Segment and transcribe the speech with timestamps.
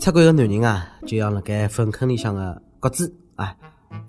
[0.00, 3.54] 出轨个男人啊，就像辣盖粪坑里向个鸽子啊，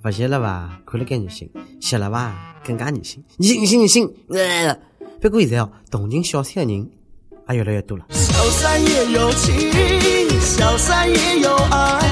[0.02, 1.46] 不吸了吧，看了该恶心；
[1.82, 3.21] 吸了吧，更加恶心。
[3.39, 4.09] 恶心恶心！
[4.29, 4.73] 呃，
[5.19, 6.89] 不过现在哦，同情小三的人
[7.49, 8.05] 也越来越多了。
[8.12, 12.10] 小三也有情，小三也有爱。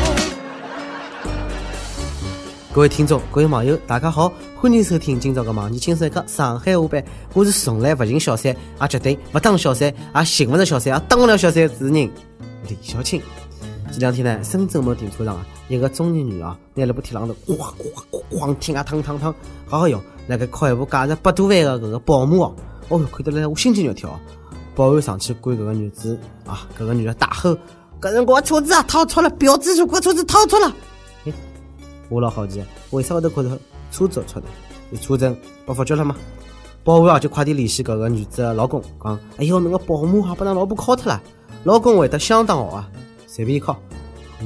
[2.74, 7.02] 各位听众，各位网友，大家好，欢迎收听今朝个网易轻松一刻上海话版。
[7.34, 13.22] 我是从来不寻小三，也绝对不当小三，也寻不着小三，也当不了小三主人李小青。
[13.92, 17.74] 这两天呢，深圳某停车场啊，一个中年女啊，拿了部铁榔头，咣咣
[18.12, 19.34] 咣咣听啊，烫烫烫，
[19.66, 22.56] 好好用，那个敲一部价值百多万的搿个宝马哦，
[22.90, 24.18] 哦哟，看得来我心惊肉跳。
[24.76, 27.58] 保安上去管搿个女子啊，搿个女的大吼
[28.00, 30.74] ：“搿人我车子啊，掏错了，标志车，我车子掏错了。”
[32.10, 33.50] 我老好奇，为啥我都觉得
[33.92, 34.98] 车子错的？
[35.02, 35.36] 车证
[35.66, 36.16] 被发觉了吗？
[36.84, 41.22] 保安啊，就快点联系搿个女子的老公，讲：“哎哟，侬个宝马还把㑚老婆敲脱了，
[41.64, 42.90] 老公会得相当好啊。”
[43.28, 43.78] 随便一敲，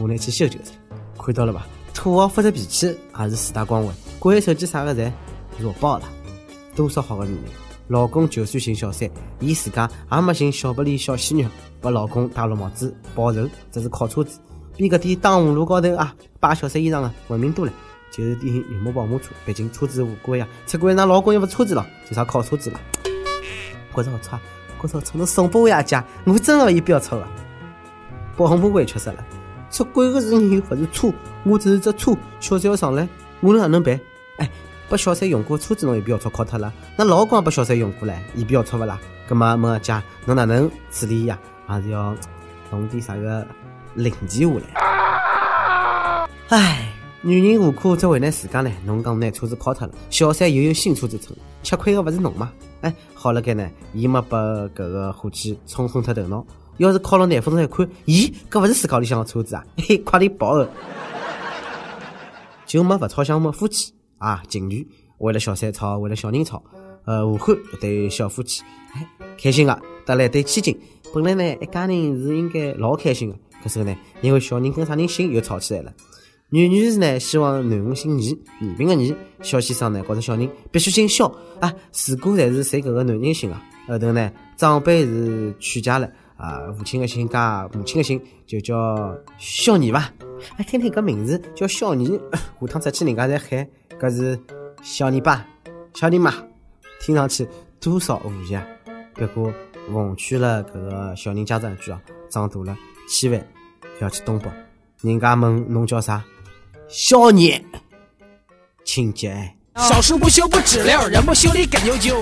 [0.02, 0.98] 我拿去修就是了。
[1.18, 1.68] 看到了吧？
[1.94, 2.88] 土豪发着脾气
[3.20, 5.12] 也是四大光环，关手机啥个侪
[5.58, 6.04] 弱爆了。
[6.76, 7.44] 多少好个女人，
[7.88, 11.48] 老公就算寻小三，伊自家也没寻小白脸小鲜肉，
[11.80, 14.40] 把老公戴绿帽子报仇，这是靠车子，
[14.76, 17.72] 比搿点当红路高头啊摆小三衣裳的文明多了。
[18.12, 20.48] 就是典型绿幕保姆车，毕竟车子无辜呀。
[20.68, 22.80] 出轨那老公又不车子了，就啥靠车子了。
[23.96, 24.40] 觉着好差，
[24.80, 27.28] 觉着好差，侬送拨我一家，我真的不要错啊。
[28.38, 29.26] 保姆委屈死了，
[29.74, 31.12] 出轨的是人，不是车。
[31.44, 33.10] 我只是只车，小三要上来，
[33.42, 34.00] 我能哪能办？
[34.38, 34.48] 哎，
[34.88, 36.72] 把小三用过车子侬也不要错敲脱了。
[36.96, 39.00] 那老公把小三用过来，也不要错不啦？
[39.28, 41.40] 葛么问阿姐，侬哪能处理呀？
[41.66, 42.16] 还是要
[42.70, 43.48] 弄点啥个
[43.96, 46.28] 零件下来？
[46.50, 48.72] 唉，女人何苦只为难自家呢？
[48.86, 52.52] 侬讲拿车子敲脱了，小三又有新车子乘，吃亏的勿是侬吗？
[52.82, 56.46] 哎，好了该呢，伊没把搿个伙计冲昏脱头脑。
[56.78, 59.64] 要是靠了难分一看，咦，搿勿是自家里向的车子啊？
[59.78, 60.68] 嘿，快点报哦！
[62.66, 64.88] 就没勿吵相骂夫妻啊，情侣
[65.20, 66.64] 为了小三吵，为了小人吵，
[67.06, 68.64] 呃，武汉一对小夫妻，
[68.96, 69.08] 哎，
[69.40, 70.76] 开心个，得了一对千金。
[71.14, 75.94] 本来呢，一家人是应该老开心的，可是呢，因为小人跟啥人姓又吵起来了。
[76.50, 81.28] 女女士呢，希望囡恩姓倪，倪萍个倪；小先生呢，觉着小人必须姓肖
[81.60, 81.72] 啊。
[82.08, 86.10] 如果侪是随搿个男人姓啊，后头呢，长辈是娶家了。
[86.44, 90.14] 啊，父亲的姓加母亲的姓，就叫小妮吧。
[90.58, 92.20] 哎，听听搿名字叫小妮，
[92.60, 93.66] 下趟出去人家在喊
[93.98, 94.38] 搿是
[94.82, 95.48] 小妮爸、
[95.94, 96.34] 小妮妈，
[97.00, 97.48] 听上去
[97.80, 98.62] 多少和谐！
[99.14, 99.54] 不过
[99.90, 102.78] 奉劝了搿个小人家长一句啊，长大了
[103.10, 103.48] 千万
[103.98, 104.52] 不要去东北。
[105.02, 106.26] 人家问侬叫啥？
[106.90, 107.66] 小妮，
[108.84, 109.56] 亲姐。
[109.78, 112.22] 小树不修不直了，人不修理更牛就。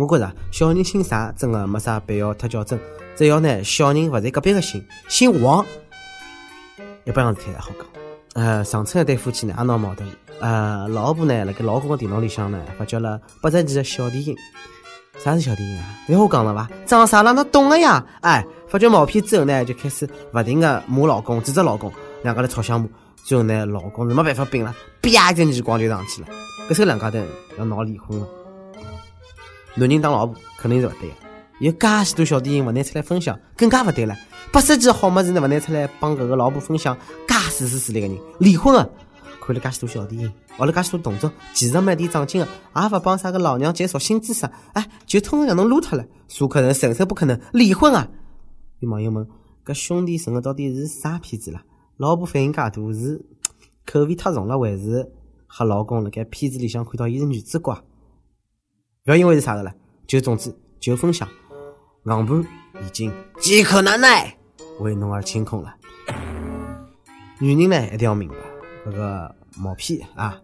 [0.00, 2.80] 我觉着小人姓啥真的没啥必要太较真。
[3.14, 5.64] 只要呢，小人勿在隔壁个姓，姓王，
[7.04, 7.86] 一般样子太好讲。
[8.32, 10.08] 呃，上村一对夫妻呢，也闹矛盾。
[10.40, 14.34] 呃，老婆呢，辣盖老公个电脑里向呢，发觉了八十几个小电影。
[15.18, 15.84] 啥是小电影啊？
[16.08, 16.70] 要我讲了伐？
[16.86, 17.34] 装啥了？
[17.34, 18.02] 那懂了呀？
[18.22, 22.88] 哎，发觉毛片之后呢，就开始勿停个骂老公，指责老公，两家头吵相骂。
[23.22, 26.28] 最后呢，老公是没办法顶了，啪一阵耳光就上去了。
[26.70, 27.18] 搿时候两家头
[27.58, 28.26] 要闹离婚了。
[29.76, 31.10] 男人当老婆肯定是勿对。
[31.60, 34.16] 有介许多小电影勿拿出来分享，更加勿对了。
[34.50, 35.40] 八十几好么子呢？
[35.40, 36.96] 勿拿出来帮搿个老婆分享，
[37.28, 38.88] 介自私自利个人，离婚啊！
[39.40, 46.04] 看了介许多小电影，学了介许多动作，其实没点长进个，也勿帮啥个老娘介绍新知识，哎，就通通让侬撸脱了。
[46.28, 48.08] 苏克人神兽不可能离婚啊！
[48.78, 49.26] 有网友问：
[49.64, 51.62] 搿兄弟神个到底是啥片子啦？
[51.98, 53.22] 老婆反应介大是
[53.84, 55.12] 口味太重了，还是
[55.48, 57.84] 吓老公辣盖片子里向看到伊是女主角？
[59.06, 59.72] 勿要因为是啥个了，
[60.06, 61.26] 就总之就分享。
[62.04, 62.46] 硬盘
[62.84, 64.36] 已经饥渴难耐，
[64.80, 65.74] 为侬而清空了。
[67.38, 68.34] 女人呢，一定要明白，
[68.84, 70.38] 这个毛坯啊，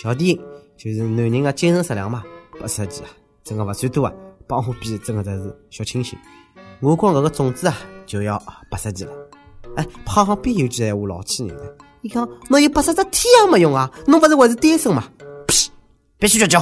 [0.00, 0.40] 小电影
[0.76, 2.22] 就是男人的精神食粮嘛。
[2.60, 3.10] 八十几啊，
[3.42, 4.12] 真的不算多啊，
[4.46, 6.16] 帮我比，真的才是小清新。
[6.78, 7.76] 我光搿个种子啊，
[8.06, 9.12] 就要八十几了。
[9.74, 15.02] 哎，旁边有句闲话老气人的，你看，侬有八十只天也没用啊，侬不是还是单身吗？
[15.48, 15.68] 屁，
[16.16, 16.60] 必须绝交。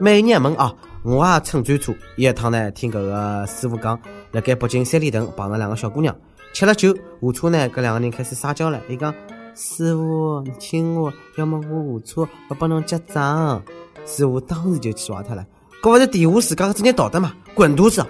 [0.00, 0.74] 每年问啊。
[1.04, 4.00] 我也乘专车，一趟呢，听搿个师傅讲，
[4.32, 6.16] 辣盖北京三里屯碰着两个小姑娘，
[6.54, 8.80] 吃了酒，下车呢，搿两个人开始撒娇了。
[8.88, 9.14] 伊讲
[9.54, 13.62] ：“师傅，你亲我，要么我下车我帮侬结账。”
[14.06, 15.44] 师傅当时就气坏脱了，
[15.82, 17.34] 搿勿是地下自家的职业道德嘛？
[17.54, 18.02] 滚犊子！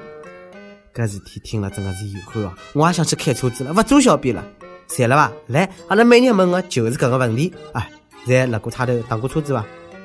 [0.95, 4.45] 搿事体听了真的是遗憾哦，我也想去开车子了，勿做小便了，
[4.87, 5.33] 赚了伐？
[5.49, 7.91] 来，阿拉每日问个就是搿个问题，哎，
[8.25, 9.65] 侪辣过差头打过车子伐？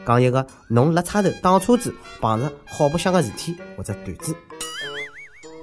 [0.09, 4.35] 讲一个，侬辣车头打车子碰着好不相个事体或者段子。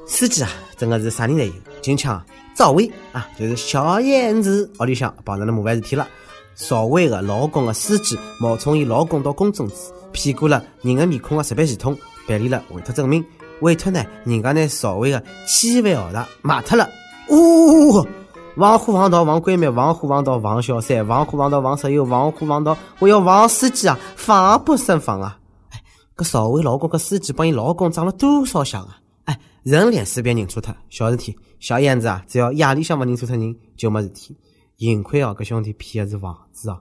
[0.07, 1.53] 司机啊，真的是啥人侪有。
[1.83, 6.07] 金枪赵薇啊，就是小燕子，屋里向碰上了麻烦事体了。
[6.55, 9.75] 赵薇的老公的司机冒充伊老公到公证处，
[10.13, 11.99] 骗过了人的面孔个识别系统，
[12.29, 13.25] 办理了委托证明。
[13.63, 16.89] 委托呢，人家拿赵薇的千万豪宅卖脱了。
[17.31, 18.07] 呜，
[18.57, 25.39] 王虎王道王闺蜜，王虎王道王小三，王虎王道王舍友，王虎王道我要王司机啊，防不胜防啊！
[25.69, 25.83] 哎，
[26.17, 28.99] 搿赵薇老公搿司机帮伊老公长了多少相啊？
[29.25, 31.37] 哎，人脸识别认错脱，小事体。
[31.61, 34.35] 小燕子啊，只要夜里向勿认错脱人，就没事体。
[34.79, 36.79] 幸亏哦，搿兄弟骗的是房子哦，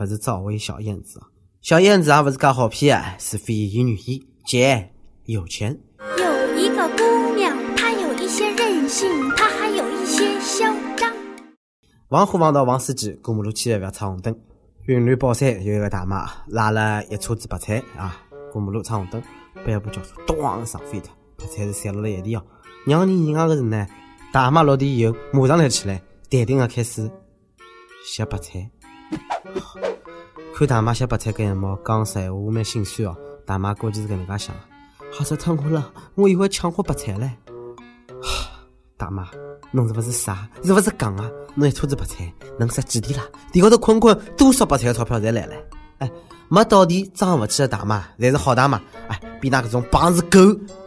[0.00, 1.26] 勿是赵薇小燕子哦。
[1.60, 4.90] 小燕子也勿是介好骗啊，是非言语言，姐
[5.26, 5.78] 有钱。
[5.98, 10.64] 有一个姑娘，她有一些任性，她还有一些嚣
[12.10, 12.18] 张。
[12.18, 14.34] 王虎王道王司机过马路千万勿要闯红灯。
[14.86, 18.16] 云南宝山有一个大妈拉了一车子白菜啊，
[18.50, 19.22] 过马路闯红灯，
[19.64, 22.42] 被一部轿车咣上飞脱，白菜是散落了一地哦。
[22.86, 23.86] 让人意外的是呢，
[24.32, 27.10] 大妈落地以后马上来起来，淡定的开始。
[28.06, 28.70] 削白菜，
[30.54, 33.16] 看大妈削白菜搿一幕，讲实闲话蛮心酸哦。
[33.44, 34.56] 大妈估计是搿能介想，
[35.12, 37.30] 吓死脱我了，我以为抢我白菜唻。
[38.96, 39.28] 大妈，
[39.70, 40.48] 侬是勿是傻？
[40.64, 41.30] 是勿是戆啊？
[41.54, 43.22] 侬一车子白菜能值几钿啦？
[43.52, 45.54] 地高头困困，多少白菜的钞票侪来了？
[45.98, 46.10] 哎，
[46.48, 48.80] 没到地装勿起的大妈，侪是好大妈。
[49.08, 50.38] 哎，比那搿种棒子狗，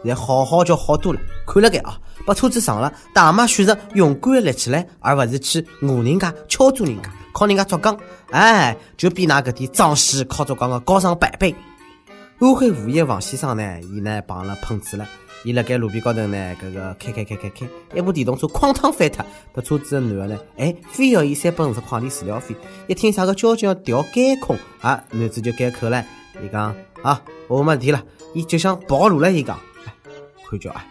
[0.04, 1.20] 侪好好叫好多了。
[1.46, 1.98] 看了该啊！
[2.24, 7.96] 把车子上了，大妈选择勇敢的立起来，而不是去讹人家、敲诈人家、靠人家捉杠。
[8.30, 11.54] 哎，就比那个点装死靠捉杠的高上百倍。
[12.42, 15.06] 安徽无业王先生呢，伊呢碰了碰瓷了，
[15.44, 19.24] 伊辣盖路边高头呢，搿个开开开开开，一部电动车哐当翻脱，
[19.54, 22.56] 搿车子的男的呢，哎，非要伊三百五十块钿治疗费。
[22.88, 26.04] 一听啥个交警要调监控，啊，男子就改口了，
[26.44, 28.02] 伊讲啊，我没事体了，
[28.34, 29.56] 伊就想跑路了，伊讲，
[29.86, 29.94] 哎，
[30.50, 30.84] 看叫啊。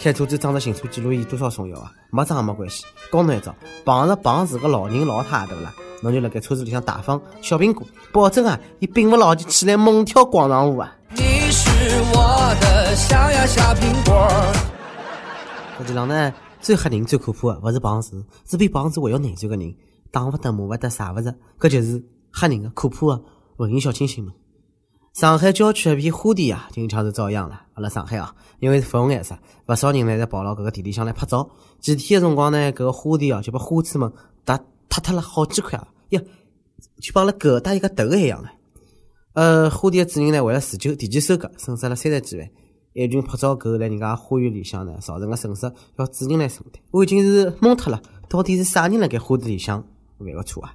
[0.00, 1.92] 开车子装着行车记录仪多少重要啊？
[2.10, 3.54] 没装也没关系，教侬一招，
[3.84, 5.70] 碰着碰是个老人老太对不啦？
[6.04, 10.94] 侬就辣盖车子里向大方小苹果，保证啊，伊并勿牢就起来猛跳广场舞啊！
[11.16, 11.70] 你是
[12.12, 14.28] 我的小呀小苹果。
[15.78, 16.30] 实际上呢，
[16.60, 19.74] 最吓人、最可怕的勿是碰瓷，是比碰瓷还要难受的人，
[20.10, 22.04] 打勿得、骂勿得、杀勿着，搿就是
[22.34, 23.22] 吓人的、可怕的
[23.56, 24.30] 文艺小清新们。
[25.14, 27.62] 上海郊区一片花田啊，经常是遭殃了。
[27.72, 29.34] 阿拉上海啊，因为是粉红颜色，
[29.68, 31.48] 勿少人呢在跑到搿个田里向来拍照。
[31.80, 34.12] 几天的辰光呢，搿个花田啊就把花痴们
[34.44, 34.58] 打
[34.88, 35.88] 塌脱了好几块啊！
[36.14, 36.22] 呀，
[37.00, 38.48] 就帮阿拉狗打一个头一样的。
[39.34, 42.48] 呃，花田的主人呢为了自救，提前收割，损失了三十几万。
[42.94, 46.80] 一群拍照狗在人家花园里向呢造成的损失，要主人来承担。
[46.92, 49.84] 我已经是懵脱了，到底是啥人辣盖花店里向
[50.18, 50.72] 犯个错啊？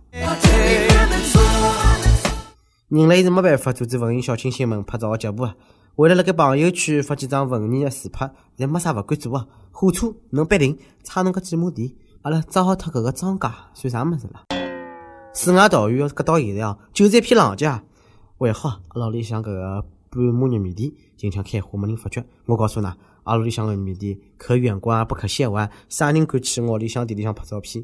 [2.90, 5.56] 人类是没办法阻止文艺小清新们拍照的脚步啊！
[5.96, 9.48] 为了辣盖朋友圈发几张文艺的自拍，侪没啥勿敢做啊！
[9.72, 14.59] 火车能逼停，差侬个几亩地，阿拉糟蹋脱搿个庄稼算啥物事了？
[15.42, 17.82] 世外桃源搿到现在啊，就是一片狼藉啊！
[18.38, 22.22] 还好阿拉屋里向搿个半亩玉米地经常开花，没人发觉。
[22.46, 22.94] 我告诉㑚，
[23.24, 27.82] 阿拉屋里向个玉米地可远观不可亵玩，啥人敢去我屋里向地里向拍照片，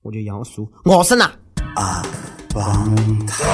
[0.00, 1.30] 我就养鼠咬死㑚！
[1.76, 2.02] 阿
[2.54, 3.44] 邦塔。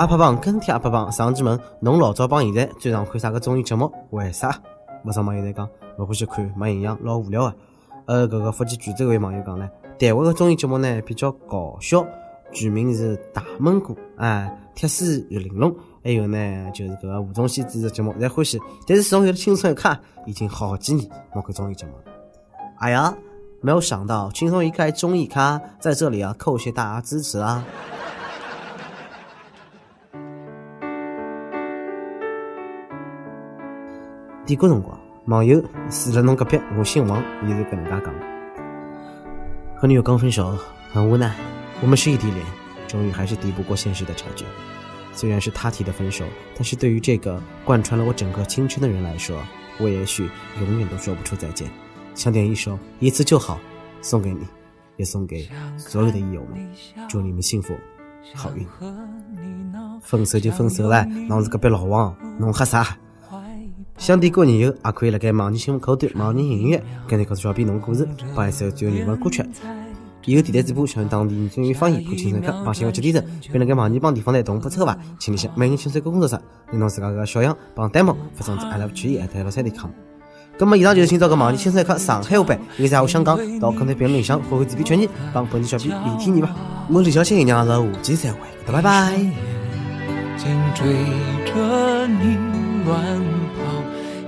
[0.00, 3.88] 阿帕帮跟帖阿帕帮上期问侬老早帮现在最常看啥个综艺节目？
[4.10, 4.60] 为啥？
[5.04, 7.54] 不少网友在讲勿欢喜看，没营养，老无聊啊。
[8.06, 9.68] 呃，搿个福建泉州位网友讲呢，
[9.98, 12.06] 台湾个综艺节目呢比较搞笑，
[12.52, 15.72] 剧名是《大闷锅》啊，《铁丝玉玲珑》，
[16.04, 16.38] 还有呢
[16.72, 18.60] 就是搿个吴宗宪主持节目侪欢喜。
[18.86, 22.04] 但是自从有了轻松一刻，已经好几年没看综艺节目了。
[22.78, 23.12] 哎呀，
[23.60, 27.66] 没有想到轻松一刻综艺咖在这里啊，叩谢大家支持啊！
[34.46, 34.96] 点歌辰光，
[35.26, 38.37] 网友住了侬隔壁，我姓王，伊是搿能介讲。
[39.80, 40.58] 和女友刚分手，
[40.92, 41.32] 很无奈。
[41.80, 42.44] 我们是异地恋，
[42.88, 44.44] 终于还是敌不过现实的差距。
[45.12, 46.24] 虽然是他提的分手，
[46.56, 49.40] 但是对于这个贯穿了我整个青春的人来说，
[49.78, 50.28] 我也许
[50.60, 51.70] 永远都说不出再见。
[52.12, 53.54] 想点一首《一次就好》，
[54.02, 54.44] 送给你，
[54.96, 56.68] 也送给所有的益友们，
[57.08, 57.72] 祝你们幸福
[58.34, 58.66] 好运。
[60.02, 62.98] 分手就分手了，侬是隔壁老王，侬喝啥？
[63.98, 69.44] 想点歌人友也可以辣盖网易新闻客户端、网易音乐跟你告诉小编侬故事，帮一首最有缘分的歌曲。
[70.24, 76.38] 以后电台直播向当地原汁原味方言播轻松一刻，帮新闻接地震，并辣盖网易帮地方台同步策划，请联系每日轻松一刻工作室，
[76.70, 79.90] 拿侬自家个小样帮 demo 发送至 i love 曲艺 at 六三点 com。
[80.56, 86.54] 咁么以上就是今朝个网易轻松一刻上海话版，有啥话想讲，到评论评论里向发挥自编权益，帮本地小编立体你吧。
[86.88, 88.38] 我李小青，娘是下期再会，
[88.70, 89.18] 拜拜。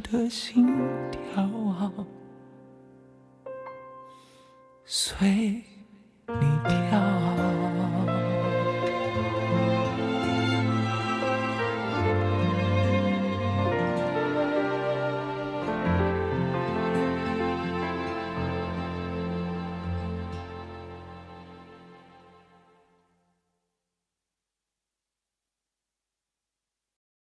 [0.00, 0.66] 的心
[1.10, 1.92] 跳啊，
[4.84, 5.77] 随。